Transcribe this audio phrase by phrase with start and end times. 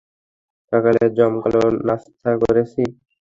[0.73, 2.81] সকালে জমকালো নাস্তা করেছি।